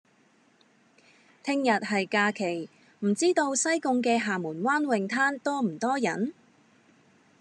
[1.43, 2.67] 聽日係假期，
[3.01, 6.33] 唔知道西貢嘅廈門灣泳灘多唔多人？